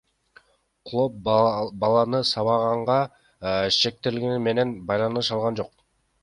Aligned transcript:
Клооп 0.91 1.19
баланы 1.83 2.21
сабаганга 2.29 2.97
шектелгендер 3.77 4.43
менен 4.49 4.73
байланыша 4.91 5.37
алган 5.39 5.63
жок. 5.63 5.71